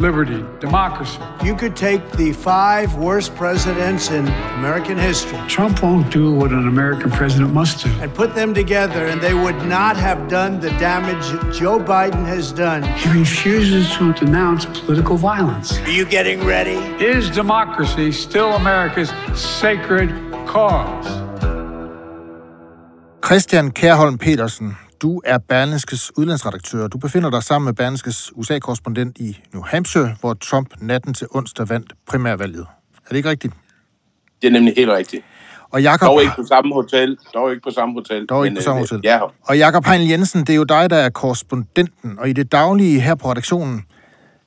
[0.00, 1.18] liberty, democracy.
[1.44, 4.26] You could take the five worst presidents in
[4.58, 7.90] American history Trump won't do what an American president must do.
[8.00, 11.24] and put them together, and they would not have done the damage
[11.58, 12.82] Joe Biden has done.
[12.98, 15.78] He refuses to denounce political violence.
[15.78, 16.76] Are you getting ready?
[17.04, 20.10] Is democracy still America's sacred
[20.46, 21.06] cause?
[23.20, 26.88] Christian Kærholm Petersen, du er Berlingskes udlandsredaktør.
[26.88, 31.68] Du befinder dig sammen med Berlingskes USA-korrespondent i New Hampshire, hvor Trump natten til onsdag
[31.68, 32.66] vandt primærvalget.
[33.04, 33.54] Er det ikke rigtigt?
[34.42, 35.24] Det er nemlig helt rigtigt.
[35.70, 37.18] Og Jakob, Dog ikke på samme hotel.
[37.34, 38.26] Dog ikke på samme hotel.
[38.26, 39.00] Dog ikke men, på samme øh, hotel.
[39.04, 42.52] Ja, og Jakob Heinl Jensen, det er jo dig, der er korrespondenten, og i det
[42.52, 43.84] daglige her på redaktionen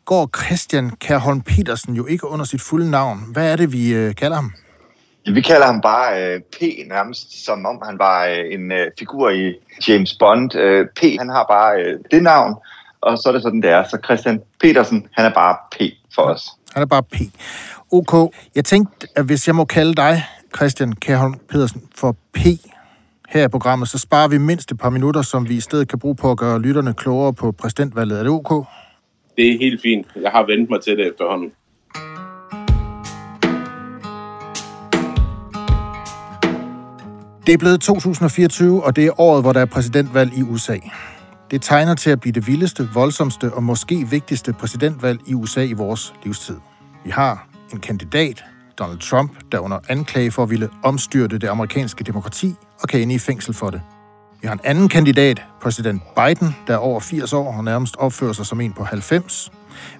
[0.05, 3.19] går Christian Kærholm Petersen jo ikke under sit fulde navn.
[3.33, 4.51] Hvad er det, vi øh, kalder ham?
[5.25, 9.29] Vi kalder ham bare øh, P nærmest, som om han var øh, en øh, figur
[9.29, 9.53] i
[9.87, 10.55] James Bond.
[10.55, 12.55] Øh, P, han har bare øh, det navn,
[13.01, 13.83] og så er det sådan, det er.
[13.83, 15.77] Så Christian Petersen, han er bare P
[16.15, 16.43] for os.
[16.73, 17.15] Han er bare P.
[17.91, 18.33] OK.
[18.55, 20.23] Jeg tænkte, at hvis jeg må kalde dig,
[20.55, 22.39] Christian Kærholm Petersen, for P
[23.29, 25.99] her i programmet, så sparer vi mindst et par minutter, som vi i stedet kan
[25.99, 28.19] bruge på at gøre lytterne klogere på præsidentvalget.
[28.19, 28.65] Er det OK?
[29.39, 30.07] det er helt fint.
[30.21, 31.51] Jeg har vendt mig til det efterhånden.
[37.49, 40.77] Det er blevet 2024, og det er året, hvor der er præsidentvalg i USA.
[41.51, 45.73] Det tegner til at blive det vildeste, voldsomste og måske vigtigste præsidentvalg i USA i
[45.73, 46.57] vores livstid.
[47.03, 48.43] Vi har en kandidat,
[48.79, 53.15] Donald Trump, der under anklage for at ville omstyrte det amerikanske demokrati og kan ende
[53.15, 53.81] i fængsel for det.
[54.41, 58.33] Vi har en anden kandidat, præsident Biden, der er over 80 år og nærmest opfører
[58.33, 59.51] sig som en på 90.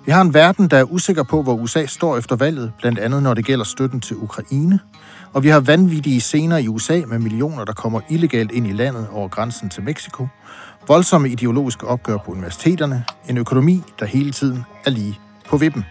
[0.05, 3.23] Vi har en verden, der er usikker på, hvor USA står efter valget, blandt andet
[3.23, 4.79] når det gælder støtten til Ukraine.
[5.33, 9.07] Og vi har vanvittige scener i USA med millioner, der kommer illegalt ind i landet
[9.11, 10.27] over grænsen til Mexico.
[10.87, 13.05] Voldsomme ideologiske opgør på universiteterne.
[13.29, 15.19] En økonomi, der hele tiden er lige
[15.49, 15.85] på vippen.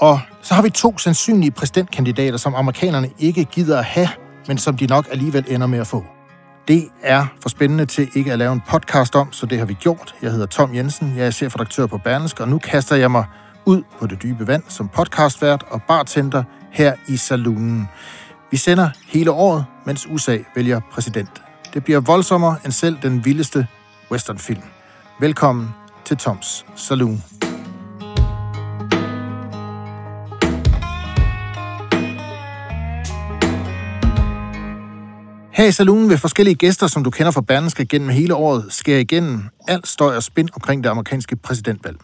[0.00, 4.08] Og så har vi to sandsynlige præsidentkandidater, som amerikanerne ikke gider at have,
[4.48, 6.04] men som de nok alligevel ender med at få.
[6.68, 9.74] Det er for spændende til ikke at lave en podcast om, så det har vi
[9.74, 10.14] gjort.
[10.22, 13.24] Jeg hedder Tom Jensen, jeg er chefredaktør på Berlingske, og nu kaster jeg mig
[13.64, 17.88] ud på det dybe vand som podcastvært og bartender her i saloonen.
[18.50, 21.42] Vi sender hele året, mens USA vælger præsident.
[21.74, 23.66] Det bliver voldsommere end selv den vildeste
[24.10, 24.62] westernfilm.
[25.20, 25.68] Velkommen
[26.04, 27.37] til Toms Saloon.
[35.68, 39.42] I saloonen vil forskellige gæster, som du kender fra Berlingske gennem hele året, skære igennem
[39.68, 41.96] alt støj og spænd omkring det amerikanske præsidentvalg.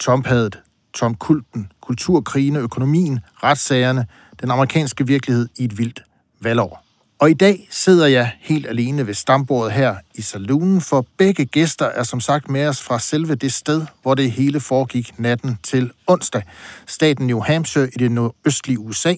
[0.00, 0.58] Trump-hadet,
[0.94, 4.06] Trump-kulten, kulturkrigene, økonomien, retssagerne,
[4.40, 6.02] den amerikanske virkelighed i et vildt
[6.40, 6.84] valgår.
[7.18, 11.86] Og i dag sidder jeg helt alene ved stambordet her i saloonen, for begge gæster
[11.86, 15.90] er som sagt med os fra selve det sted, hvor det hele foregik natten til
[16.06, 16.42] onsdag.
[16.86, 19.14] Staten New Hampshire i det nordøstlige USA,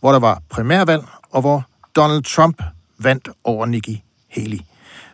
[0.00, 1.64] hvor der var primærvalg, og hvor
[1.96, 2.62] Donald Trump
[2.98, 4.58] vandt over Nikki Haley.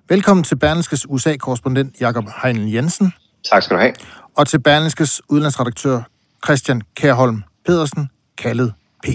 [0.08, 3.12] Velkommen til Berlingskes USA-korrespondent Jakob Heinl Jensen,
[3.50, 3.94] Tak skal du have.
[4.36, 6.02] og til Berlingskes udlandsredaktør
[6.44, 9.06] Christian Kærholm Pedersen, kaldet P.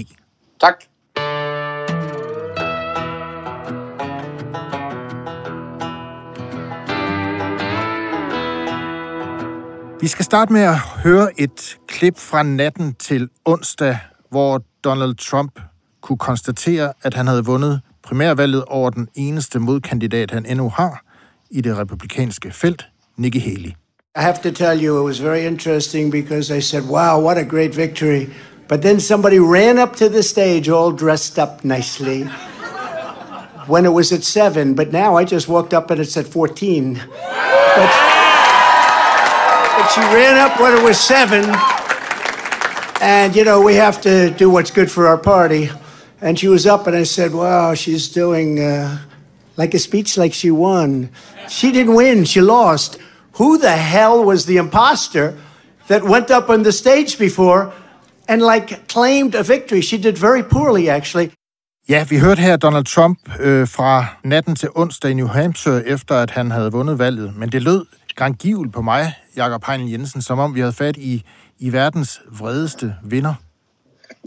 [0.60, 0.74] Tak.
[10.00, 13.98] Vi skal starte med at høre et klip fra natten til onsdag,
[14.30, 15.60] hvor Donald Trump
[16.00, 21.02] kunne konstatere, at han havde vundet primærvalget over den eneste modkandidat, han endnu har
[21.50, 22.86] i det republikanske felt,
[23.16, 23.70] Nikki Haley.
[24.16, 27.44] I have to tell you, it was very interesting because I said, wow, what a
[27.44, 28.26] great victory.
[28.68, 32.22] But then somebody ran up to the stage all dressed up nicely
[33.66, 34.74] when it was at seven.
[34.74, 36.94] But now I just walked up and it's at 14.
[36.94, 37.90] But,
[39.76, 41.44] but she ran up when it was seven.
[43.00, 45.70] And, you know, we have to do what's good for our party.
[46.20, 48.98] And she was up, and I said, wow, she's doing uh,
[49.56, 51.08] like a speech like she won.
[51.48, 52.98] She didn't win, she lost.
[53.38, 55.34] Who the hell was the imposter
[55.88, 57.72] that went up on the stage before
[58.28, 59.80] and like claimed a victory?
[59.80, 61.30] She did very poorly, actually.
[61.88, 66.14] Ja, vi hørte her Donald Trump øh, fra natten til onsdag i New Hampshire, efter
[66.14, 67.36] at han havde vundet valget.
[67.36, 67.86] Men det lød
[68.16, 71.22] grangivelt på mig, Jakob Heinl Jensen, som om vi havde fat i,
[71.58, 73.34] i verdens vredeste vinder.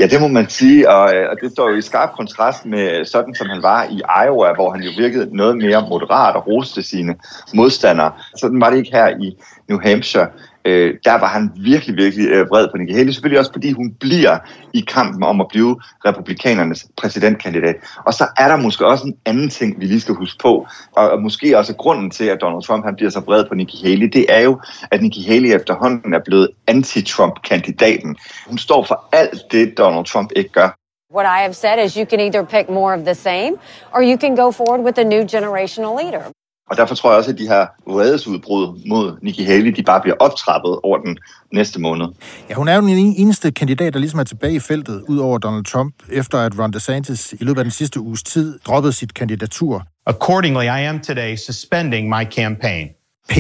[0.01, 3.05] Ja, det må man sige, og, øh, og det står jo i skarp kontrast med
[3.05, 6.83] sådan, som han var i Iowa, hvor han jo virkede noget mere moderat og roste
[6.83, 7.15] sine
[7.53, 8.11] modstandere.
[8.37, 9.37] Sådan var det ikke her i
[9.69, 10.27] New Hampshire
[10.65, 13.11] øh, der var han virkelig, virkelig øh, vred på Nikki Haley.
[13.11, 14.37] Selvfølgelig også, fordi hun bliver
[14.73, 17.75] i kampen om at blive republikanernes præsidentkandidat.
[18.05, 21.09] Og så er der måske også en anden ting, vi lige skal huske på, og,
[21.09, 24.07] og måske også grunden til, at Donald Trump han bliver så vred på Nikki Haley,
[24.13, 24.59] det er jo,
[24.91, 28.15] at Nikki Haley efterhånden er blevet anti-Trump-kandidaten.
[28.47, 30.69] Hun står for alt det, Donald Trump ikke gør.
[31.13, 33.53] What I have said is you can either pick more of the same,
[33.93, 36.23] or you can go forward with a new generational leader.
[36.71, 40.15] Og derfor tror jeg også, at de her vredesudbrud mod Nikki Haley, de bare bliver
[40.19, 41.17] optrappet over den
[41.53, 42.07] næste måned.
[42.49, 45.37] Ja, hun er jo den eneste kandidat, der ligesom er tilbage i feltet, ud over
[45.37, 49.13] Donald Trump, efter at Ron DeSantis i løbet af den sidste uges tid droppede sit
[49.13, 49.83] kandidatur.
[50.05, 52.87] Accordingly, I am today suspending my campaign.
[53.29, 53.35] P.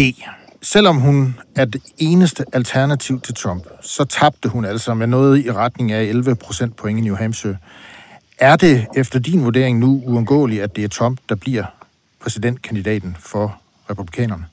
[0.61, 5.51] Selvom hun er det eneste alternativ til Trump, så tabte hun altså med noget i
[5.51, 7.57] retning af 11 procent point i New Hampshire.
[8.39, 11.63] Er det efter din vurdering nu uundgåeligt, at det er Trump, der bliver
[12.21, 14.45] præsidentkandidaten for republikanerne?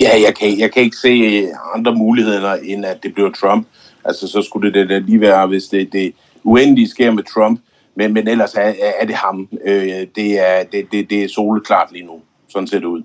[0.00, 3.66] Ja, jeg kan, jeg kan ikke se andre muligheder, end at det bliver Trump.
[4.04, 6.12] Altså, så skulle det da lige være, hvis det, det
[6.44, 7.60] uendelige sker med Trump,
[7.94, 9.48] men, men ellers er, er det ham.
[9.64, 12.20] Øh, det, er, det, det, det er soleklart lige nu.
[12.48, 13.02] Sådan ser det ud.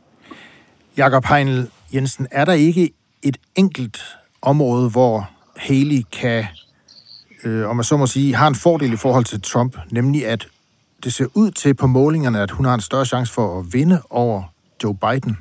[0.97, 4.01] Jakob Heinl Jensen, er der ikke et enkelt
[4.41, 6.45] område, hvor Haley kan,
[7.43, 10.47] øh, om man så må sige, har en fordel i forhold til Trump, nemlig at
[11.03, 14.01] det ser ud til på målingerne, at hun har en større chance for at vinde
[14.09, 14.43] over
[14.83, 15.37] Joe Biden.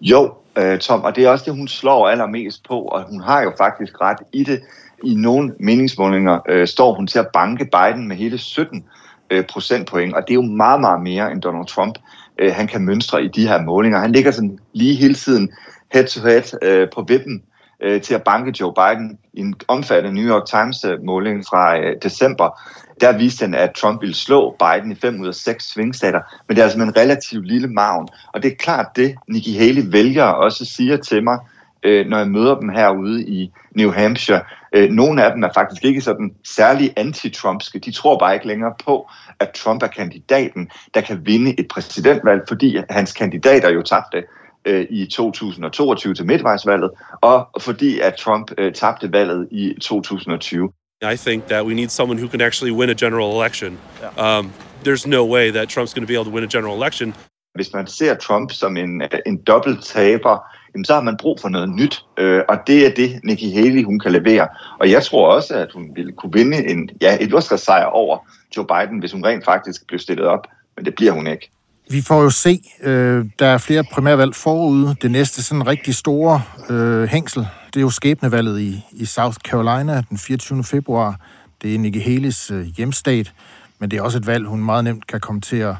[0.00, 3.42] Jo, øh, Tom, og det er også det, hun slår allermest på, og hun har
[3.42, 4.60] jo faktisk ret i det.
[5.04, 8.84] I nogle meningsmålinger øh, står hun til at banke Biden med hele 17
[9.30, 11.98] øh, procentpoint, og det er jo meget, meget mere end Donald Trump.
[12.38, 13.98] Øh, han kan mønstre i de her målinger.
[13.98, 15.50] Han ligger sådan lige hele tiden
[15.92, 17.42] head-to-head øh, på vippen
[17.82, 22.60] øh, til at banke Joe Biden i en omfattende New York Times-måling fra øh, december
[23.00, 26.56] der viste den, at Trump ville slå Biden i fem ud af seks svingstater, men
[26.56, 28.08] det er altså med en relativt lille maven.
[28.34, 31.38] Og det er klart det, Nikki Haley vælger også siger til mig,
[31.82, 34.40] øh, når jeg møder dem herude i New Hampshire.
[34.74, 37.78] Øh, nogle af dem er faktisk ikke sådan særlig anti-Trumpske.
[37.78, 42.42] De tror bare ikke længere på, at Trump er kandidaten, der kan vinde et præsidentvalg,
[42.48, 44.22] fordi hans kandidater jo tabte
[44.64, 46.90] øh, i 2022 til midtvejsvalget,
[47.20, 50.72] og fordi at Trump øh, tabte valget i 2020.
[51.02, 53.78] I think that we need someone who can actually win a general election.
[54.16, 54.52] Um,
[54.84, 57.14] there's no way that Trump's going to be able to win a general election.
[57.54, 60.38] Hvis man ser Trump som en, en dobbelt taber,
[60.74, 63.84] jamen, så har man brug for noget nyt, øh, og det er det, Nikki Haley
[63.84, 64.48] hun kan levere.
[64.80, 68.18] Og jeg tror også, at hun ville kunne vinde en, ja, et sejr over
[68.56, 71.50] Joe Biden, hvis hun rent faktisk blev stillet op, men det bliver hun ikke.
[71.90, 74.96] Vi får jo se, øh, der er flere primærvalg forude.
[75.02, 80.02] Det næste sådan rigtig store øh, hængsel, det er jo skæbnevalget i, i South Carolina
[80.10, 80.64] den 24.
[80.64, 81.20] februar.
[81.62, 83.32] Det er Nikki Haley's øh, hjemstat,
[83.78, 85.74] men det er også et valg, hun meget nemt kan komme til at,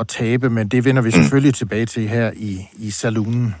[0.00, 3.54] at tabe, men det vender vi selvfølgelig tilbage til her i, i saloonen.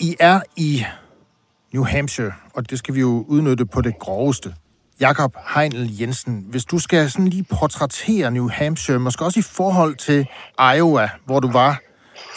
[0.00, 0.84] I er i
[1.72, 4.54] New Hampshire, og det skal vi jo udnytte på det groveste.
[5.00, 9.94] Jakob Heinl Jensen, hvis du skal sådan lige portrættere New Hampshire, måske også i forhold
[9.96, 10.26] til
[10.76, 11.80] Iowa, hvor du var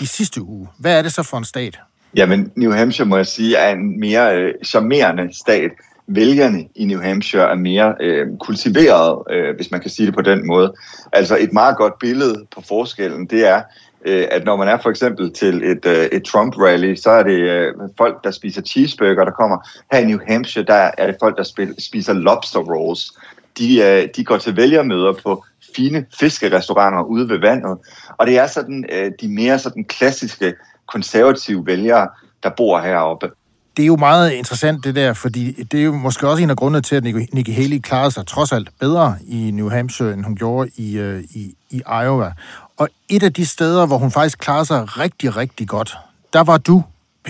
[0.01, 0.67] i sidste uge.
[0.79, 1.79] Hvad er det så for en stat?
[2.15, 5.71] Jamen, New Hampshire, må jeg sige, er en mere øh, charmerende stat.
[6.07, 10.21] Vælgerne i New Hampshire er mere øh, kultiveret, øh, hvis man kan sige det på
[10.21, 10.73] den måde.
[11.13, 13.61] Altså et meget godt billede på forskellen, det er,
[14.05, 17.39] Øh, at når man er for eksempel til et, øh, et Trump-rally, så er det
[17.39, 19.57] øh, folk, der spiser cheeseburger, der kommer.
[19.91, 23.11] Her i New Hampshire, der er det folk, der spiser lobster rolls.
[23.57, 25.45] De, de går til vælgermøder på
[25.75, 27.77] fine fiskerestauranter ude ved vandet.
[28.17, 28.85] Og det er sådan
[29.21, 30.53] de mere sådan klassiske
[30.87, 32.07] konservative vælgere,
[32.43, 33.31] der bor heroppe
[33.77, 36.57] det er jo meget interessant det der, fordi det er jo måske også en af
[36.57, 40.35] grundene til, at Nikki Haley klarede sig trods alt bedre i New Hampshire, end hun
[40.35, 40.99] gjorde i,
[41.35, 42.31] i, i Iowa.
[42.77, 45.97] Og et af de steder, hvor hun faktisk klarede sig rigtig, rigtig godt,
[46.33, 46.83] der var du,
[47.23, 47.29] P.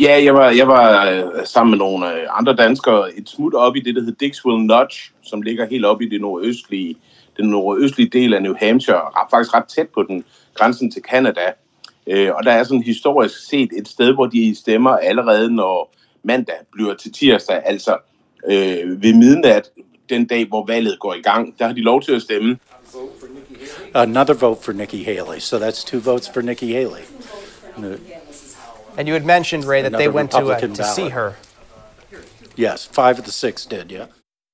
[0.00, 3.76] Ja, jeg var, jeg var øh, sammen med nogle øh, andre danskere et smut op
[3.76, 6.96] i det, der hedder Dixwell Notch, som ligger helt op i det nordøstlige,
[7.36, 11.52] den nordøstlige del af New Hampshire, faktisk ret tæt på den grænsen til Canada.
[12.06, 16.56] Øh, og der er sådan historisk set et sted, hvor de stemmer allerede, når mandag
[16.72, 17.96] bliver til tirsdag, altså
[18.46, 19.70] øh, ved midnat,
[20.08, 21.58] den dag, hvor valget går i gang.
[21.58, 22.58] Der har de lov til at stemme.
[23.94, 27.02] Another vote for Nikki Haley, so that's two votes for Nikki Haley.
[28.96, 31.36] And you had mentioned, Ray, that they went to, uh, to see her.
[32.56, 34.06] Yes, five of the six did, yeah.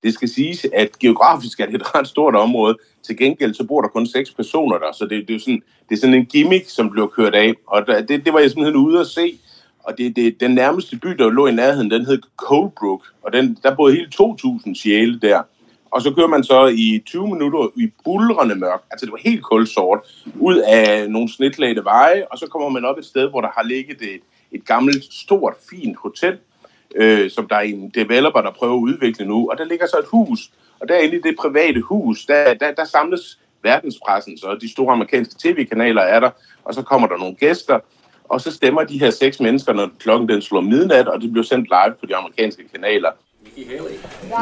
[0.03, 2.77] Det skal siges, at geografisk er det et ret stort område.
[3.03, 5.95] Til gengæld så bor der kun seks personer der, så det, det, er, sådan, det
[5.97, 7.55] er sådan en gimmick, som blev kørt af.
[7.67, 9.39] Og det, det var jeg simpelthen ude at se.
[9.85, 13.59] Og det, det, den nærmeste by, der lå i nærheden, den hed Colebrook, og den,
[13.63, 15.43] der boede hele 2.000 sjæle der.
[15.91, 19.43] Og så kører man så i 20 minutter i bulrende mørk, altså det var helt
[19.43, 19.99] kulsort,
[20.39, 23.63] ud af nogle snitlagte veje, og så kommer man op et sted, hvor der har
[23.63, 24.21] ligget et,
[24.53, 26.39] et gammelt, stort, fint hotel,
[26.97, 29.99] øh, som der er en developer, der prøver at udvikle nu, og der ligger så
[29.99, 34.73] et hus, og derinde i det private hus, der, der, der samles verdenspressen, så de
[34.73, 36.31] store amerikanske tv-kanaler er der,
[36.65, 37.79] og så kommer der nogle gæster,
[38.29, 41.45] og så stemmer de her seks mennesker, når klokken den slår midnat, og det bliver
[41.45, 43.11] sendt live på de amerikanske kanaler.
[43.57, 43.99] Nikki Haley.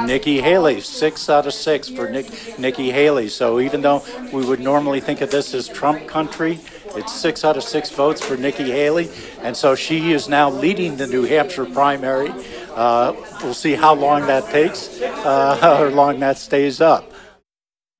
[0.07, 2.27] Nikki Haley, six out of six for Nick,
[2.59, 3.29] Nikki Haley.
[3.29, 6.61] So even though we would normally think of this as Trump country,
[6.95, 9.09] it's six out of six votes for Nikki Haley.
[9.41, 12.31] And so she is now leading the New Hampshire primary.
[12.75, 17.11] Uh, we'll see how long that takes, uh, how long that stays up.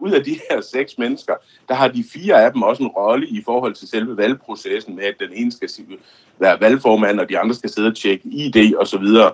[0.01, 1.35] Ud af de her seks mennesker,
[1.69, 5.05] der har de fire af dem også en rolle i forhold til selve valgprocessen med,
[5.05, 5.71] at den ene skal
[6.39, 9.33] være valgformand, og de andre skal sidde og tjekke ID og så videre.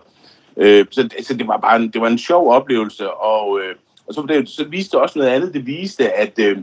[0.56, 3.74] Øh, så, så det var bare en, det var en sjov oplevelse, og, øh,
[4.06, 5.54] og så, det, så viste det også noget andet.
[5.54, 6.58] Det viste, at, øh,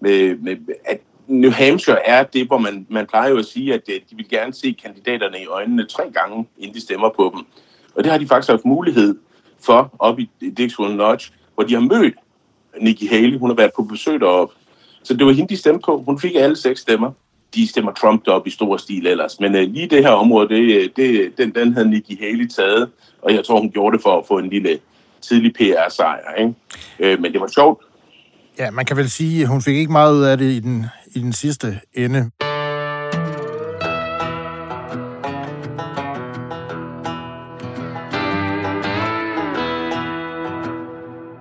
[0.00, 3.82] med, med, at New Hampshire er det, hvor man, man plejer jo at sige, at
[3.88, 7.44] øh, de vil gerne se kandidaterne i øjnene tre gange, inden de stemmer på dem.
[7.94, 9.18] Og det har de faktisk haft mulighed
[9.60, 12.14] for op i Dixon Lodge, hvor de har mødt
[12.80, 13.38] Nikki Haley.
[13.38, 14.54] Hun har været på besøg deroppe.
[15.02, 16.02] Så det var hende, de stemte på.
[16.06, 17.12] Hun fik alle seks stemmer.
[17.54, 19.40] De stemmer Trump op i stor stil ellers.
[19.40, 22.48] Men øh, lige det her område, det, øh, det, øh, den, den havde Nikki Haley
[22.48, 22.90] taget.
[23.22, 24.78] Og jeg tror, hun gjorde det for at få en lille
[25.20, 26.34] tidlig PR-sejr.
[26.38, 26.54] Ikke?
[26.98, 27.84] Øh, men det var sjovt.
[28.58, 30.86] Ja, man kan vel sige, at hun fik ikke meget ud af det i den,
[31.14, 32.30] i den sidste ende.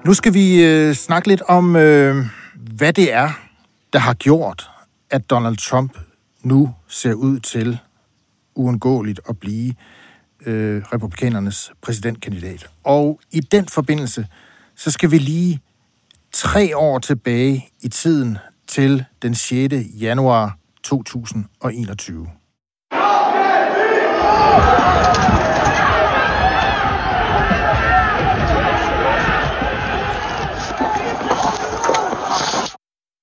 [0.06, 2.16] Nu skal vi øh, snakke lidt om, øh,
[2.78, 3.30] hvad det er,
[3.94, 4.70] der har gjort,
[5.10, 5.98] at Donald Trump
[6.44, 7.80] nu ser ud til
[8.56, 9.74] uundgåeligt at blive
[10.46, 12.70] øh, republikanernes præsidentkandidat.
[12.84, 14.28] Og i den forbindelse,
[14.76, 15.60] så skal vi lige
[16.32, 18.38] tre år tilbage i tiden
[18.68, 19.74] til den 6.
[20.00, 22.28] januar 2021.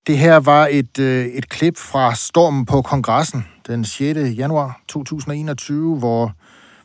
[0.07, 4.19] Det her var et, øh, et klip fra stormen på kongressen den 6.
[4.19, 6.33] januar 2021, hvor,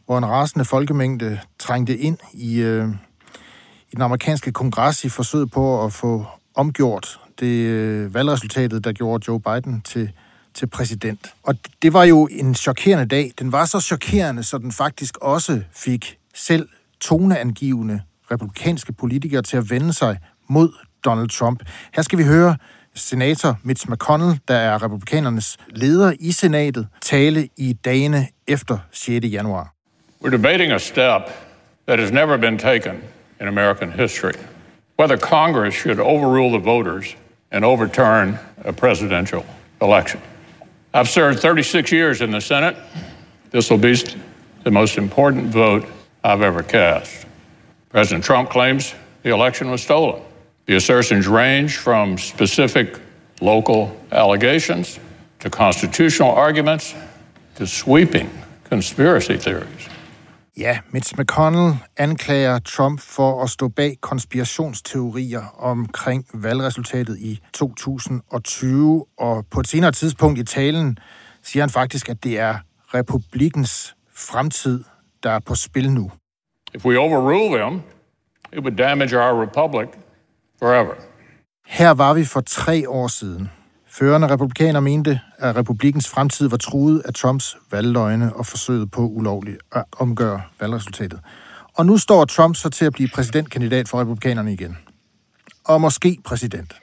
[0.05, 2.87] hvor en rasende folkemængde trængte ind i, øh,
[3.91, 9.23] i den amerikanske kongres i forsøg på at få omgjort det øh, valgresultatet, der gjorde
[9.27, 10.11] Joe Biden til,
[10.53, 11.33] til præsident.
[11.43, 13.31] Og det var jo en chokerende dag.
[13.39, 16.69] Den var så chokerende, så den faktisk også fik selv
[17.01, 20.71] toneangivende republikanske politikere til at vende sig mod
[21.05, 21.63] Donald Trump.
[21.93, 22.55] Her skal vi høre
[22.95, 29.25] senator Mitch McConnell, der er republikanernes leder i senatet, tale i dagene efter 6.
[29.25, 29.73] januar.
[30.21, 31.21] We're debating a step
[31.85, 33.01] that has never been taken
[33.39, 34.33] in American history.
[34.97, 37.15] Whether Congress should overrule the voters
[37.51, 39.45] and overturn a presidential
[39.81, 40.19] election.
[40.93, 42.75] I've served 36 years in the Senate.
[43.51, 43.95] This will be
[44.63, 45.85] the most important vote
[46.23, 47.25] I've ever cast.
[47.89, 48.93] President Trump claims
[49.23, 50.21] the election was stolen.
[50.69, 52.87] The assertions range from specific
[53.41, 54.99] local allegations
[55.39, 56.95] to constitutional arguments
[57.55, 58.29] to sweeping
[58.69, 59.89] conspiracy theories.
[60.57, 69.45] Ja, Mitch McConnell anklager Trump for at stå bag konspirationsteorier omkring valgresultatet i 2020, og
[69.51, 70.97] på et senere tidspunkt i talen
[71.43, 72.55] siger han faktisk, at det er
[72.93, 74.83] republikens fremtid,
[75.23, 76.11] der er på spil nu.
[76.73, 77.81] If we overrule them,
[78.53, 79.89] it would damage our republic
[80.59, 80.93] forever.
[81.65, 83.49] Her var vi for tre år siden.
[83.87, 89.57] Førende republikaner mente, at republikens fremtid var truet af Trumps valgløgne og forsøget på ulovligt
[89.71, 91.19] at omgøre valgresultatet.
[91.77, 94.77] Og nu står Trump så til at blive præsidentkandidat for republikanerne igen.
[95.65, 96.73] Og måske præsident.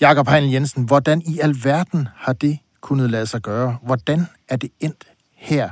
[0.00, 3.78] Jakob Heinl Jensen, hvordan i alverden har det kunnet lade sig gøre?
[3.82, 5.04] Hvordan er det endt
[5.36, 5.70] her?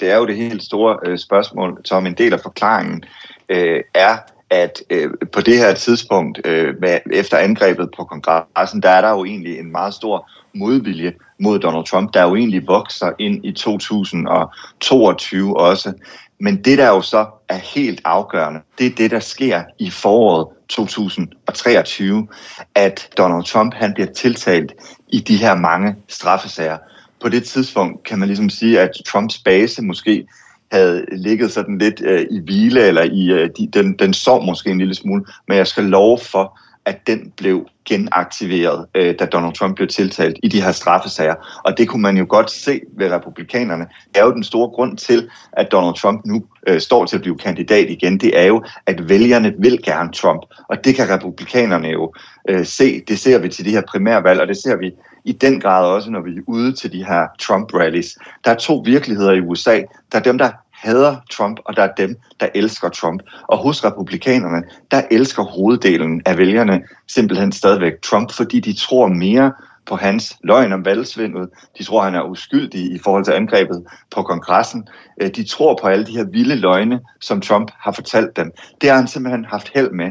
[0.00, 3.04] Det er jo det helt store øh, spørgsmål, som en del af forklaringen
[3.48, 4.16] øh, er,
[4.50, 9.10] at øh, på det her tidspunkt, øh, med, efter angrebet på kongressen, der er der
[9.10, 13.52] jo egentlig en meget stor modvilje mod Donald Trump, der jo egentlig vokser ind i
[13.52, 15.92] 2022 også.
[16.40, 20.46] Men det, der jo så er helt afgørende, det er det, der sker i foråret
[20.68, 22.28] 2023,
[22.74, 24.74] at Donald Trump han bliver tiltalt
[25.08, 26.78] i de her mange straffesager.
[27.22, 30.26] På det tidspunkt kan man ligesom sige, at Trumps base måske
[30.72, 34.70] havde ligget sådan lidt øh, i hvile, eller i øh, de, den, den sov måske
[34.70, 36.58] en lille smule, men jeg skal love for,
[36.88, 41.34] at den blev genaktiveret, øh, da Donald Trump blev tiltalt i de her straffesager.
[41.64, 43.86] Og det kunne man jo godt se ved republikanerne.
[44.14, 47.22] Det er jo den store grund til, at Donald Trump nu øh, står til at
[47.22, 48.18] blive kandidat igen.
[48.18, 50.42] Det er jo, at vælgerne vil gerne Trump.
[50.68, 52.14] Og det kan republikanerne jo
[52.48, 53.02] øh, se.
[53.08, 54.92] Det ser vi til de her primærvalg, og det ser vi
[55.24, 58.16] i den grad også, når vi er ude til de her Trump-rallies.
[58.44, 59.82] Der er to virkeligheder i USA.
[60.12, 63.22] Der er dem, der hader Trump, og der er dem, der elsker Trump.
[63.42, 69.52] Og hos republikanerne, der elsker hoveddelen af vælgerne simpelthen stadigvæk Trump, fordi de tror mere
[69.86, 71.48] på hans løgn om valgsvindet.
[71.78, 74.88] De tror, han er uskyldig i forhold til angrebet på kongressen.
[75.22, 78.52] Øh, de tror på alle de her vilde løgne, som Trump har fortalt dem.
[78.80, 80.10] Det har han simpelthen haft held med.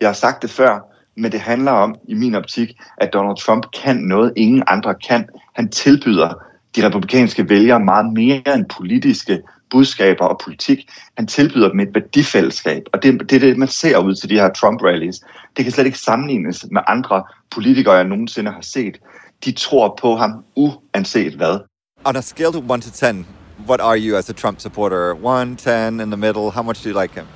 [0.00, 3.66] Jeg har sagt det før, men det handler om, i min optik, at Donald Trump
[3.82, 5.28] kan noget, ingen andre kan.
[5.54, 6.34] Han tilbyder
[6.76, 10.90] de republikanske vælgere meget mere end politiske budskaber og politik.
[11.16, 14.34] Han tilbyder dem et værdifællesskab, og det, det er det, man ser ud til de
[14.34, 15.20] her Trump-rallies.
[15.56, 19.00] Det kan slet ikke sammenlignes med andre politikere, jeg nogensinde har set.
[19.44, 21.58] De tror på ham uanset hvad.
[22.04, 23.24] On a scale to 1 to 10,
[23.68, 25.14] what are you as a Trump supporter?
[25.14, 26.50] 1, 10, in the middle?
[26.50, 27.26] How much do you like him?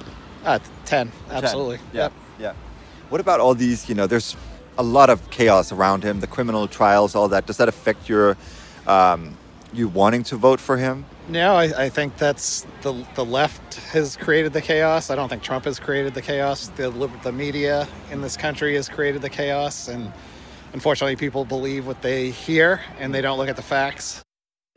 [0.47, 1.77] Uh, 10, absolutely.
[1.77, 1.87] 10.
[1.95, 2.12] Yeah, yep.
[2.41, 2.53] yeah.
[3.12, 4.35] What about all these, you know, there's
[4.78, 7.45] a lot of chaos around him, the criminal trials, all that.
[7.45, 8.38] Does that affect your,
[8.87, 9.37] um,
[9.75, 11.04] you wanting to vote for him?
[11.28, 15.11] No, I, I, think that's the the left has created the chaos.
[15.11, 16.69] I don't think Trump has created the chaos.
[16.69, 16.88] The
[17.23, 20.11] the media in this country has created the chaos, and
[20.73, 24.23] unfortunately, people believe what they hear and they don't look at the facts.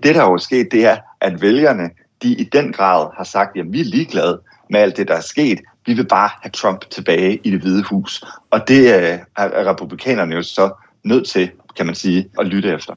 [0.04, 1.90] Det, der er sket, det er, at vælgerne,
[2.22, 5.22] de i den grad har sagt, at vi er ligeglade med alt det, der er
[5.22, 5.62] sket.
[5.86, 8.24] Vi vil bare have Trump tilbage i det hvide hus.
[8.52, 12.96] Og det øh, er republikanerne jo så nødt til, kan man sige, at lytte efter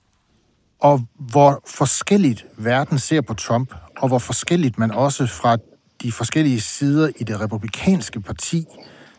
[0.81, 5.57] og hvor forskelligt verden ser på Trump, og hvor forskelligt man også fra
[6.03, 8.65] de forskellige sider i det republikanske parti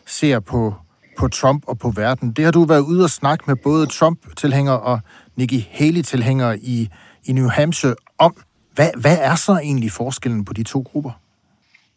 [0.06, 0.74] ser på,
[1.18, 2.32] på Trump og på verden.
[2.32, 5.00] Det har du været ude og snakke med både Trump-tilhængere og
[5.36, 6.88] Nikki Haley-tilhængere i,
[7.24, 8.34] i New Hampshire om.
[8.74, 11.10] Hvad, hvad er så egentlig forskellen på de to grupper?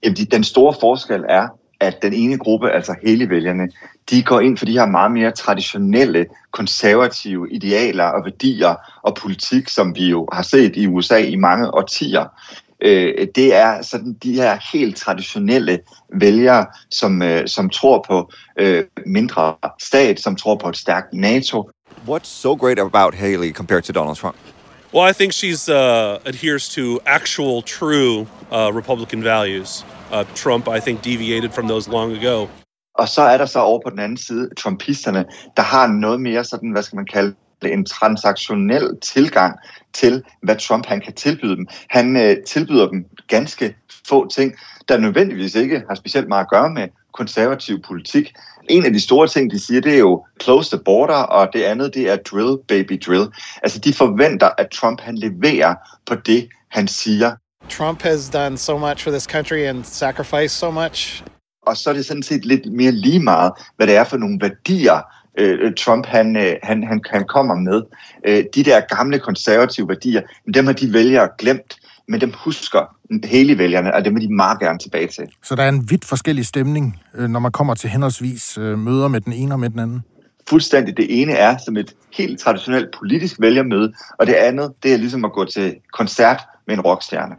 [0.04, 1.48] Jamen, den store forskel er,
[1.80, 3.70] at den ene gruppe, altså hele vælgerne,
[4.10, 9.70] de går ind for de her meget mere traditionelle, konservative idealer og værdier og politik,
[9.70, 12.26] som vi jo har set i USA i mange årtier.
[12.82, 15.80] Øh, det er sådan de her helt traditionelle
[16.14, 21.70] vælgere, som, øh, som tror på øh, mindre stat, som tror på et stærkt NATO.
[22.08, 24.36] What's so great about Haley compared to Donald Trump?
[24.94, 29.84] Well, I think she's uh, adheres to actual, true uh, Republican values.
[30.12, 32.48] Uh, Trump, I think, deviated from those long ago.
[32.96, 35.26] Og så er der så over på den anden side trumpisterne,
[35.58, 39.60] der har noget mere sådan, hvad skal man kalde det, en transaktionel tilgang
[39.94, 41.68] til, hvad Trump han kan tilbyde dem.
[41.90, 43.76] Han øh, tilbyder dem ganske
[44.08, 44.54] få ting,
[44.88, 48.34] der nødvendigvis ikke har specielt meget at gøre med konservativ politik.
[48.70, 51.64] En af de store ting, de siger, det er jo close the border, og det
[51.64, 53.28] andet, det er drill, baby drill.
[53.64, 57.32] Altså, de forventer, at Trump han leverer på det, han siger.
[57.70, 61.24] Trump has done so much for this country and sacrificed so much.
[61.62, 64.40] Og så er det sådan set lidt mere lige meget, hvad det er for nogle
[64.42, 65.02] værdier,
[65.40, 67.82] øh, Trump han, øh, han, han, han kommer med.
[68.28, 70.22] Øh, de der gamle konservative værdier,
[70.54, 71.76] dem har de vælgere glemt,
[72.08, 72.96] men dem husker
[73.26, 75.24] hele vælgerne, og dem vil de meget gerne tilbage til.
[75.44, 79.08] Så der er en vidt forskellig stemning, øh, når man kommer til henholdsvis øh, møder
[79.08, 80.04] med den ene og med den anden?
[80.50, 80.98] Fuldstændig.
[80.98, 85.26] Det ene er som et helt traditionelt politisk vælgermøde, og det andet, det er ligesom
[85.26, 87.36] at gå til koncert med en rockstjerne.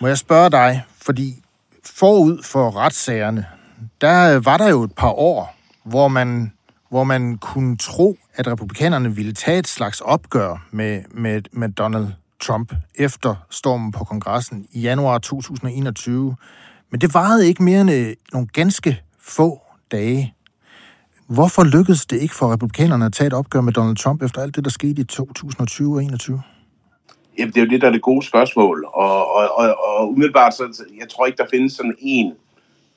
[0.00, 1.42] Må jeg spørge dig, fordi
[1.84, 3.46] forud for retssagerne,
[4.00, 6.52] der var der jo et par år, hvor man,
[6.90, 12.06] hvor man kunne tro, at republikanerne ville tage et slags opgør med, med, med Donald
[12.40, 16.36] Trump efter stormen på kongressen i januar 2021.
[16.90, 19.60] Men det varede ikke mere end øh, nogle ganske få
[19.92, 20.34] dage.
[21.26, 24.56] Hvorfor lykkedes det ikke for republikanerne at tage et opgør med Donald Trump efter alt
[24.56, 26.42] det, der skete i 2020 og 2021?
[27.38, 28.84] Jamen, det er jo det, der er det gode spørgsmål.
[28.84, 32.32] Og, og, og, og umiddelbart, så jeg tror ikke, der findes sådan en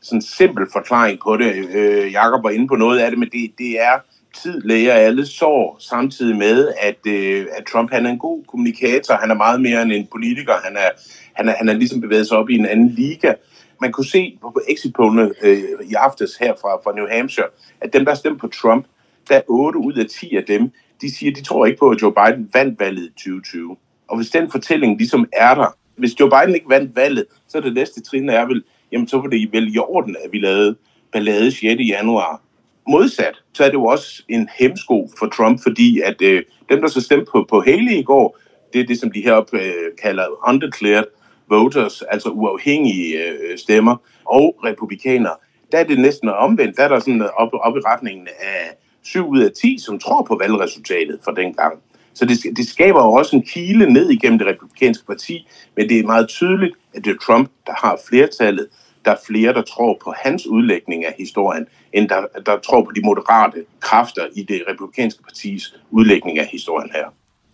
[0.02, 1.70] sådan simpel forklaring på det.
[1.76, 4.00] Øh, Jakob var inde på noget af det, men det, det er
[4.44, 9.14] tid læger alle sår, samtidig med, at, øh, at Trump han er en god kommunikator.
[9.14, 10.54] Han er meget mere end en politiker.
[10.64, 10.90] Han er,
[11.34, 13.34] han er, han er ligesom bevæget sig op i en anden liga.
[13.82, 14.96] Man kunne se på exit
[15.44, 17.48] øh, i aftes her fra, fra New Hampshire,
[17.82, 18.86] at dem, der stemte på Trump,
[19.30, 22.02] der er 8 ud af 10 af dem, de siger, de tror ikke på, at
[22.02, 23.78] Joe Biden vandt valget i 2020.
[24.08, 27.62] Og hvis den fortælling ligesom er der, hvis Joe Biden ikke vandt valget, så er
[27.62, 30.76] det næste trin er vel, jamen så var det vel i orden, at vi lavede
[31.12, 31.64] ballade 6.
[31.64, 32.42] januar
[32.88, 36.88] modsat, så er det jo også en hemsko for Trump, fordi at øh, dem, der
[36.88, 38.38] så stemte på, på Haley i går,
[38.74, 39.74] det er det, som de heroppe øh,
[40.04, 41.06] kalder undeclared
[41.50, 45.36] voters, altså uafhængige øh, stemmer, og republikanere.
[45.72, 46.78] Der er det næsten omvendt.
[46.78, 50.24] Der er der sådan op, op i retningen af 7 ud af 10, som tror
[50.24, 51.80] på valgresultatet for den gang.
[52.14, 55.48] Så det, det skaber jo også en kile ned igennem det republikanske parti,
[55.78, 58.68] men det er meget tydeligt, at det er Trump, der har flertallet.
[59.06, 62.92] Der er flere, der tror på hans udlægning af historien, end der, der tror på
[62.96, 67.06] de moderate kræfter i det republikanske partis udlægning af historien her.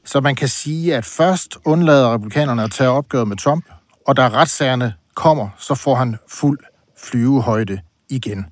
[0.05, 3.65] Så man kan sige, at først undlader republikanerne at tage opgøret med Trump,
[4.07, 6.59] og da retssagerne kommer, så får han fuld
[7.03, 8.45] flyvehøjde igen.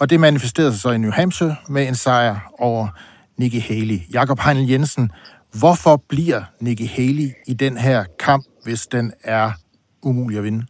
[0.00, 2.88] Og det manifesterede sig så i New Hampshire med en sejr over
[3.36, 3.98] Nikki Haley.
[4.12, 5.10] Jakob Heinl Jensen,
[5.58, 9.50] hvorfor bliver Nikki Haley i den her kamp, hvis den er
[10.02, 10.66] umulig at vinde?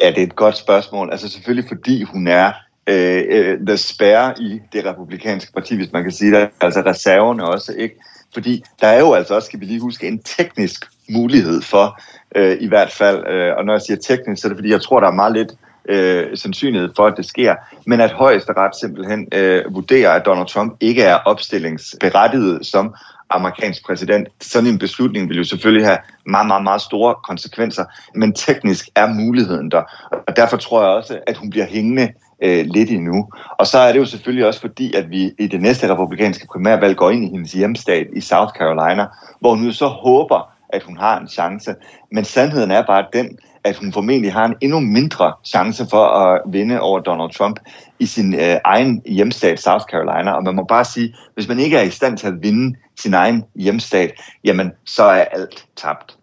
[0.00, 1.10] Ja, det er et godt spørgsmål.
[1.10, 2.52] Altså selvfølgelig fordi hun er
[2.86, 6.48] øh, øh, the spare i det republikanske parti, hvis man kan sige det.
[6.60, 7.94] Altså reserverne også, ikke?
[8.34, 12.00] Fordi der er jo altså også, skal vi lige huske, en teknisk mulighed for,
[12.34, 14.82] øh, i hvert fald, øh, og når jeg siger teknisk, så er det fordi, jeg
[14.82, 15.52] tror, der er meget lidt
[15.88, 17.54] øh, sandsynlighed for, at det sker,
[17.86, 22.94] men at højesteret simpelthen øh, vurderer, at Donald Trump ikke er opstillingsberettiget som
[23.30, 24.28] amerikansk præsident.
[24.40, 27.84] Sådan en beslutning vil jo selvfølgelig have meget, meget, meget store konsekvenser,
[28.14, 29.82] men teknisk er muligheden der,
[30.28, 33.28] og derfor tror jeg også, at hun bliver hængende øh, lidt endnu.
[33.58, 36.96] Og så er det jo selvfølgelig også fordi, at vi i det næste republikanske primærvalg
[36.96, 39.06] går ind i hendes hjemstat i South Carolina,
[39.40, 41.74] hvor hun jo så håber, at hun har en chance.
[42.12, 46.42] Men sandheden er bare den, at hun formentlig har en endnu mindre chance for at
[46.46, 47.60] vinde over Donald Trump
[47.98, 50.30] i sin øh, egen hjemstat, South Carolina.
[50.30, 53.14] Og man må bare sige, hvis man ikke er i stand til at vinde sin
[53.14, 54.12] egen hjemstat,
[54.44, 56.16] jamen så er alt tabt.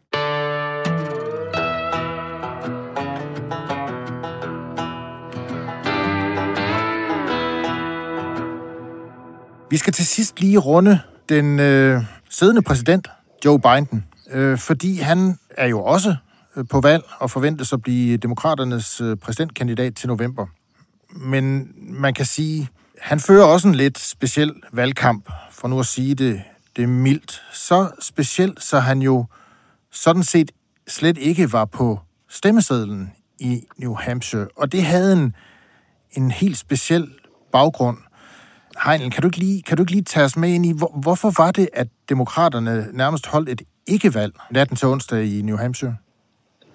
[9.70, 13.08] Vi skal til sidst lige runde den øh, siddende præsident,
[13.46, 16.16] Joe Biden, øh, fordi han er jo også
[16.56, 20.46] øh, på valg og forventes at blive demokraternes øh, præsidentkandidat til november.
[21.10, 22.70] Men man kan sige,
[23.02, 26.42] han fører også en lidt speciel valgkamp, for nu at sige det,
[26.76, 27.42] det er mildt.
[27.54, 29.26] Så specielt, så han jo
[29.92, 30.52] sådan set
[30.88, 34.48] slet ikke var på stemmesedlen i New Hampshire.
[34.58, 35.36] Og det havde en,
[36.12, 37.08] en helt speciel
[37.52, 37.98] baggrund.
[38.86, 41.00] Heinlein, kan du, ikke lige, kan du ikke lige tage os med ind i, hvor,
[41.02, 45.96] hvorfor var det, at demokraterne nærmest holdt et ikke-valg natten til onsdag i New Hampshire?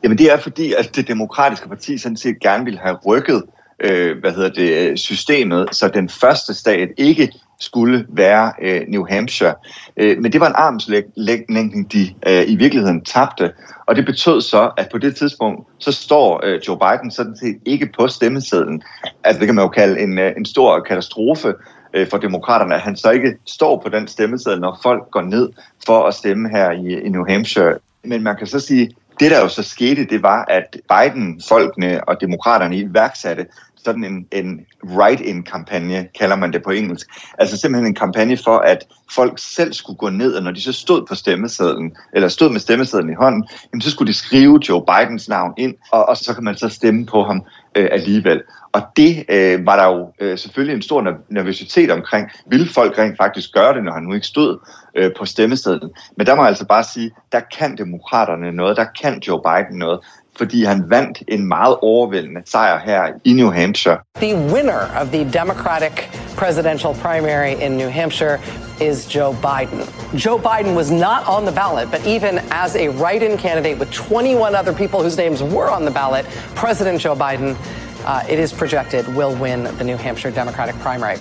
[0.02, 3.42] Jamen det er fordi, at det demokratiske parti sådan set gerne vil have rykket
[3.80, 9.54] øh, hvad hedder det, systemet, så den første stat ikke skulle være øh, New Hampshire.
[9.96, 13.52] Øh, men det var en armslægning, de øh, i virkeligheden tabte,
[13.86, 17.56] og det betød så, at på det tidspunkt, så står øh, Joe Biden sådan set
[17.64, 18.82] ikke på stemmesedlen.
[19.24, 21.54] Altså det kan man jo kalde en, øh, en stor katastrofe
[21.96, 25.50] øh, for demokraterne, at han så ikke står på den stemmeseddel, når folk går ned
[25.86, 27.78] for at stemme her i, i New Hampshire.
[28.04, 32.20] Men man kan så sige, det der jo så skete, det var, at Biden-folkene og
[32.20, 33.46] demokraterne iværksatte
[33.86, 37.06] sådan en, en write-in-kampagne, kalder man det på engelsk.
[37.38, 40.72] Altså simpelthen en kampagne for, at folk selv skulle gå ned, og når de så
[40.72, 44.84] stod på stemmesedlen, eller stod med stemmesedlen i hånden, jamen så skulle de skrive Joe
[44.90, 47.44] Bidens navn ind, og, og så kan man så stemme på ham
[47.76, 48.42] øh, alligevel.
[48.72, 52.30] Og det øh, var der jo øh, selvfølgelig en stor nervøsitet omkring.
[52.50, 54.58] Vil folk rent faktisk gøre det, når han nu ikke stod
[54.94, 55.90] øh, på stemmesedlen?
[56.16, 59.78] Men der må jeg altså bare sige, der kan demokraterne noget, der kan Joe Biden
[59.78, 60.00] noget
[60.38, 63.98] fordi han vandt en meget overvældende sejr her i New Hampshire.
[64.14, 65.92] The winner of the Democratic
[66.36, 68.38] presidential primary in New Hampshire
[68.80, 69.80] is Joe Biden.
[70.24, 74.54] Joe Biden was not on the ballot, but even as a write-in candidate with 21
[74.54, 77.56] other people whose names were on the ballot, President Joe Biden,
[78.04, 81.16] uh, it is projected, will win the New Hampshire Democratic primary.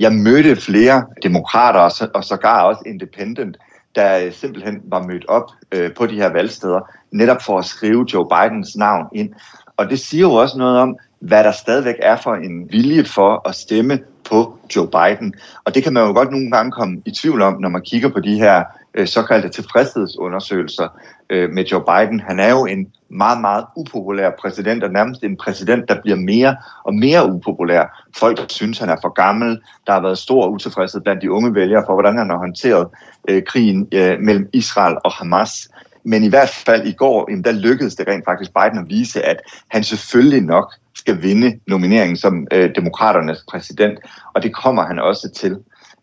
[0.00, 3.56] Jeg mødte flere demokrater og sågar også independent,
[3.94, 6.80] der simpelthen var mødt op øh, på de her valgsteder,
[7.14, 9.30] netop for at skrive Joe Bidens navn ind.
[9.76, 13.48] Og det siger jo også noget om, hvad der stadigvæk er for en vilje for
[13.48, 15.34] at stemme på Joe Biden.
[15.64, 18.08] Og det kan man jo godt nogle gange komme i tvivl om, når man kigger
[18.08, 20.88] på de her øh, såkaldte tilfredshedsundersøgelser
[21.30, 22.20] øh, med Joe Biden.
[22.20, 26.56] Han er jo en meget, meget upopulær præsident, og nærmest en præsident, der bliver mere
[26.84, 28.08] og mere upopulær.
[28.16, 29.60] Folk synes, han er for gammel.
[29.86, 32.88] Der har været stor utilfredshed blandt de unge vælgere for, hvordan han har håndteret
[33.28, 35.68] øh, krigen øh, mellem Israel og Hamas.
[36.04, 39.22] Men i hvert fald i går, jamen, der lykkedes det rent faktisk Biden at vise,
[39.22, 39.36] at
[39.68, 43.98] han selvfølgelig nok skal vinde nomineringen som øh, demokraternes præsident,
[44.34, 45.56] og det kommer han også til.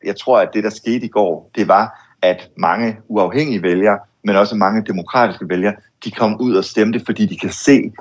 [0.03, 4.35] Jeg tror, at det, der skete i går, det var, at mange uafhængige vælgere, men
[4.35, 7.91] også mange demokratiske vælgere, de kom ud og stemte, fordi de kan se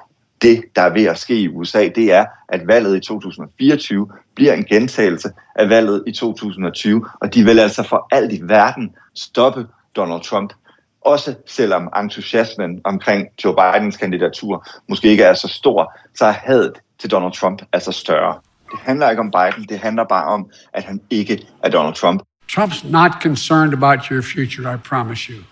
[0.43, 4.53] det, der er ved at ske i USA, det er, at valget i 2024 bliver
[4.53, 9.67] en gentagelse af valget i 2020, og de vil altså for alt i verden stoppe
[9.97, 10.53] Donald Trump.
[11.01, 16.73] Også selvom entusiasmen omkring Joe Bidens kandidatur måske ikke er så stor, så er hadet
[16.99, 18.39] til Donald Trump altså større.
[18.73, 22.23] Det handler ikke om Biden, det handler bare om, at han ikke er Donald Trump.
[22.53, 25.43] Trump's not concerned about your future, I promise you.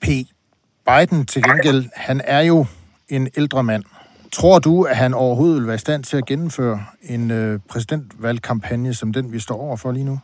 [0.00, 0.06] P.
[0.86, 2.66] Biden til gengæld, han er jo
[3.08, 3.84] en ældre mand.
[4.32, 8.94] Tror du, at han overhovedet vil være i stand til at gennemføre en øh, præsidentvalgkampagne
[8.94, 10.18] som den, vi står over for lige nu?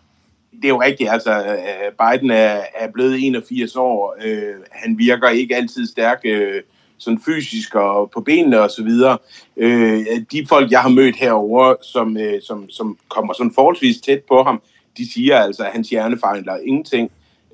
[0.62, 4.16] Det er jo rigtigt, altså øh, Biden er, er blevet 81 år.
[4.24, 6.62] Øh, han virker ikke altid stærk øh,
[6.98, 9.18] sådan fysisk og på benene og så videre.
[9.56, 14.22] Øh, de folk, jeg har mødt herover, som, øh, som, som kommer sådan forholdsvis tæt
[14.28, 14.62] på ham,
[14.96, 17.10] de siger altså, at hans hjerne fejler ingenting.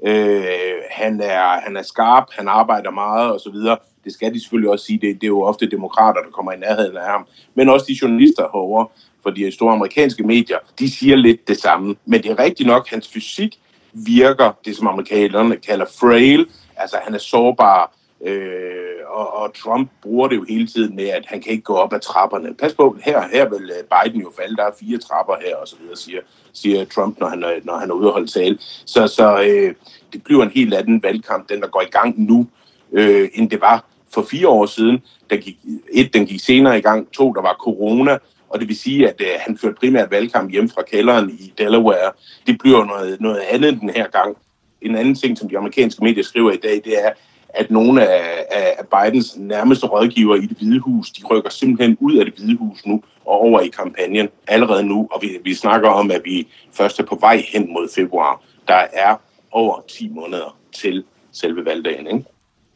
[0.06, 0.44] Øh,
[0.90, 3.76] han, er, han er skarp, han arbejder meget og så videre.
[4.04, 4.98] Det skal de selvfølgelig også sige.
[4.98, 7.26] Det, det er jo ofte demokrater, der kommer i nærheden af ham.
[7.54, 8.86] Men også de journalister herovre
[9.24, 11.96] for de store amerikanske medier, de siger lidt det samme.
[12.06, 13.58] Men det er rigtigt nok, hans fysik
[13.92, 16.46] virker, det som amerikanerne kalder frail.
[16.76, 17.92] Altså han er sårbar,
[18.24, 21.74] Øh, og, og Trump bruger det jo hele tiden med, at han kan ikke gå
[21.74, 22.54] op ad trapperne.
[22.54, 25.68] Pas på, her, her vil øh, Biden jo falde, der er fire trapper her, og
[25.68, 26.20] så videre, siger,
[26.52, 28.58] siger Trump, når han, øh, når han er ude og holde tale.
[28.86, 29.74] Så, så øh,
[30.12, 32.46] det bliver en helt anden valgkamp, den der går i gang nu,
[32.92, 33.84] øh, end det var
[34.14, 35.02] for fire år siden.
[35.30, 35.56] Den gik,
[35.92, 38.18] et, den gik senere i gang, to, der var corona,
[38.54, 42.12] og det vil sige, at øh, han førte primært valgkamp hjem fra kælderen i Delaware.
[42.46, 44.36] Det bliver noget, noget andet den her gang.
[44.82, 47.10] En anden ting, som de amerikanske medier skriver i dag, det er,
[47.48, 48.46] at nogle af,
[48.78, 52.56] af Bidens nærmeste rådgiver i det hvide hus, de rykker simpelthen ud af det hvide
[52.56, 55.08] hus nu og over i kampagnen allerede nu.
[55.10, 58.42] Og vi, vi snakker om, at vi først er på vej hen mod februar.
[58.68, 59.16] Der er
[59.50, 62.06] over 10 måneder til selve valgdagen.
[62.06, 62.24] Ikke?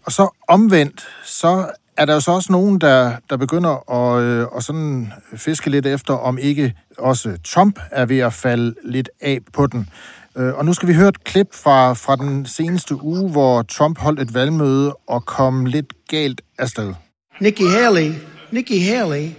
[0.05, 1.67] Og så omvendt, så
[1.99, 5.87] er der jo så også nogen, der, der begynder at, øh, at sådan fiske lidt
[5.87, 9.89] efter, om ikke også Trump er ved at falde lidt af på den.
[10.37, 13.99] Øh, og nu skal vi høre et klip fra, fra den seneste uge, hvor Trump
[13.99, 16.95] holdt et valgmøde og kom lidt galt afsted.
[17.41, 18.13] Nikki Haley,
[18.53, 19.31] Nikki Haley,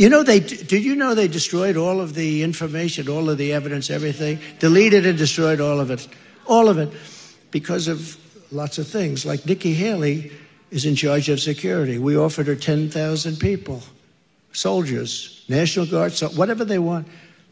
[0.00, 0.38] you know they
[0.70, 5.06] did you know they destroyed all of the information, all of the evidence, everything, deleted
[5.06, 6.08] and destroyed all of it,
[6.50, 6.88] all of it,
[7.52, 7.98] because of
[8.50, 9.24] lots of things.
[9.24, 10.30] Like Nikki Haley
[10.74, 11.96] is in charge of security.
[11.98, 13.76] We offered her ten thousand people,
[14.52, 15.10] soldiers,
[15.48, 17.06] National Guard, so whatever they want.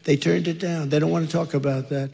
[0.05, 0.89] They turned it down.
[0.89, 2.09] They don't want to talk about that.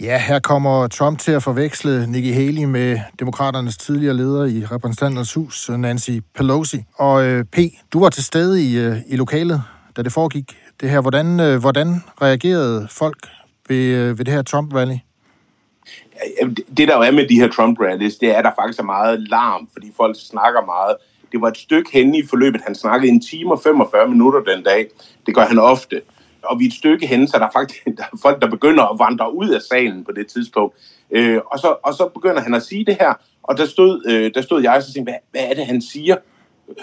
[0.00, 5.34] Ja, her kommer Trump til at forveksle Nikki Haley med demokraternes tidligere leder i repræsentanternes
[5.34, 6.84] hus, Nancy Pelosi.
[6.94, 7.58] Og øh, P,
[7.92, 9.62] du var til stede i, øh, i lokalet,
[9.96, 10.56] da det foregik.
[10.80, 13.28] Det her, hvordan, øh, hvordan reagerede folk
[13.68, 15.05] ved, øh, ved det her Trump-rally?
[16.76, 19.28] Det, der jo er med de her Trump-rallies, det er, at der faktisk er meget
[19.28, 20.96] larm, fordi folk snakker meget.
[21.32, 22.60] Det var et stykke henne i forløbet.
[22.66, 24.86] Han snakkede en time og 45 minutter den dag.
[25.26, 26.00] Det gør han ofte
[26.46, 28.84] og vi er et stykke hen, så der er faktisk der er folk, der begynder
[28.84, 30.76] at vandre ud af salen på det tidspunkt.
[31.10, 34.30] Øh, og, så, og så begynder han at sige det her, og der stod, øh,
[34.34, 36.16] der stod jeg og tænkte, hvad, hvad er det, han siger?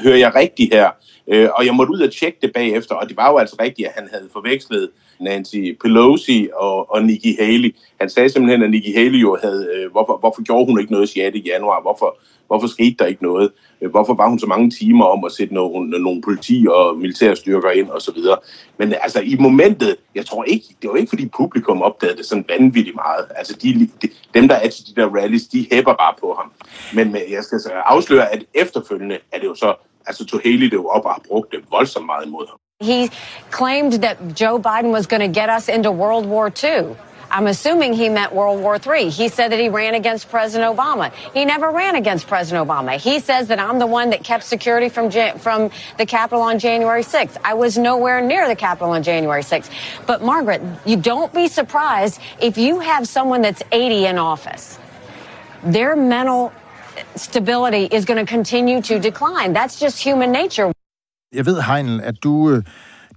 [0.04, 0.90] Hører jeg rigtigt her?
[1.28, 3.88] Øh, og jeg måtte ud og tjekke det bagefter, og det var jo altså rigtigt,
[3.88, 7.76] at han havde forvekslet Nancy Pelosi og, og Nikki Haley.
[8.00, 11.10] Han sagde simpelthen, at Nikki Haley jo havde, øh, hvorfor, hvorfor gjorde hun ikke noget
[11.10, 11.36] 6.
[11.46, 11.82] januar?
[11.82, 13.52] Hvorfor, hvorfor skete der ikke noget?
[13.82, 17.70] Øh, hvorfor var hun så mange timer om at sætte nogle, nogle politi og militærstyrker
[17.70, 18.38] ind og så videre?
[18.78, 22.46] Men altså i momentet, jeg tror ikke, det var ikke fordi publikum opdagede det sådan
[22.50, 23.26] vanvittigt meget.
[23.36, 26.52] Altså de, de, dem, der er til de der rallies, de hæpper bare på ham.
[26.94, 29.76] Men, men jeg skal så afsløre, at efterfølgende er det jo så,
[30.08, 32.60] altså tog det er jo op og det er voldsomt meget imod ham.
[32.82, 33.10] He
[33.52, 36.96] claimed that Joe Biden was going to get us into World War II.
[37.34, 39.10] I'm assuming he meant World War III.
[39.10, 41.12] He said that he ran against President Obama.
[41.34, 42.96] He never ran against President Obama.
[43.00, 47.04] He says that I'm the one that kept security from from the Capitol on January
[47.04, 47.38] 6th.
[47.44, 49.72] I was nowhere near the Capitol on January 6th.
[50.06, 54.78] But Margaret, you don't be surprised if you have someone that's 80 in office.
[55.64, 56.54] Their mental
[57.16, 59.56] stability is going to continue to decline.
[59.56, 60.74] That's just human nature.
[61.34, 62.64] Jeg ved, Heinl, at du, øh,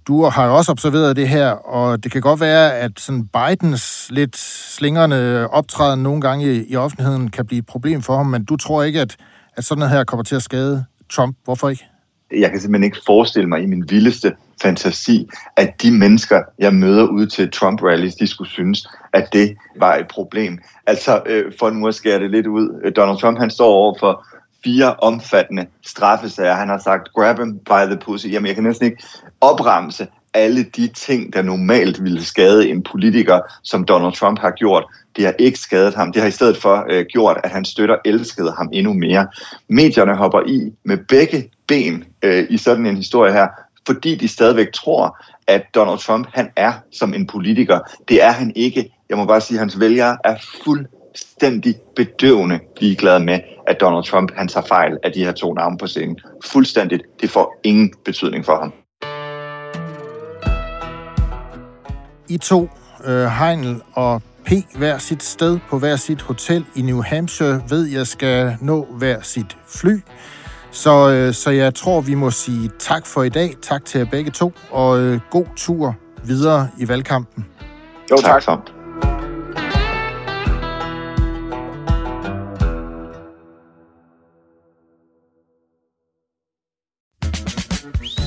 [0.07, 4.37] du har også observeret det her, og det kan godt være, at sådan Bidens lidt
[4.37, 8.55] slingrende optræden nogle gange i, i offentligheden kan blive et problem for ham, men du
[8.55, 9.15] tror ikke, at,
[9.57, 11.37] at sådan noget her kommer til at skade Trump.
[11.43, 11.85] Hvorfor ikke?
[12.31, 17.07] Jeg kan simpelthen ikke forestille mig i min vildeste fantasi, at de mennesker, jeg møder
[17.07, 20.59] ude til Trump-rallies, de skulle synes, at det var et problem.
[20.87, 22.81] Altså, øh, for nu at skære det lidt ud.
[22.83, 24.25] Øh, Donald Trump, han står over for
[24.63, 26.53] fire omfattende straffesager.
[26.53, 28.27] Han har sagt, grab him by the pussy.
[28.27, 29.03] Jamen, jeg kan næsten ikke
[29.41, 34.85] opremse alle de ting, der normalt ville skade en politiker, som Donald Trump har gjort.
[35.15, 36.11] Det har ikke skadet ham.
[36.11, 39.27] Det har i stedet for øh, gjort, at han støtter elskede ham endnu mere.
[39.69, 43.47] Medierne hopper i med begge ben øh, i sådan en historie her,
[43.87, 47.79] fordi de stadigvæk tror, at Donald Trump, han er som en politiker.
[48.07, 48.93] Det er han ikke.
[49.09, 54.31] Jeg må bare sige, at hans vælgere er fuldstændig bedøvende ligeglade med, at Donald Trump
[54.35, 56.19] han tager fejl af de her to navne på scenen.
[56.45, 57.03] Fuldstændigt.
[57.21, 58.73] Det får ingen betydning for ham.
[62.29, 62.69] I to,
[63.05, 67.85] øh, Heinl og P, hver sit sted på hver sit hotel i New Hampshire, ved
[67.85, 69.99] jeg skal nå hver sit fly.
[70.77, 73.55] Så, øh, så jeg tror, vi må sige tak for i dag.
[73.61, 77.45] Tak til jer begge to, og øh, god tur videre i valgkampen.
[78.11, 78.43] Jo, tak.
[78.43, 78.59] tak.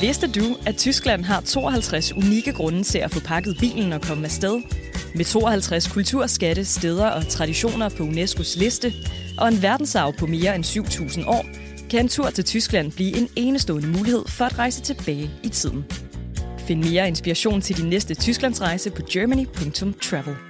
[0.01, 4.25] Vidste du, at Tyskland har 52 unikke grunde til at få pakket bilen og komme
[4.25, 4.63] afsted?
[5.15, 8.93] Med 52 kulturskatte, steder og traditioner på UNESCO's liste,
[9.39, 11.45] og en verdensarv på mere end 7.000 år,
[11.91, 15.85] kan en tur til Tyskland blive en enestående mulighed for at rejse tilbage i tiden.
[16.59, 20.50] Find mere inspiration til din næste Tysklandsrejse på germany.travel.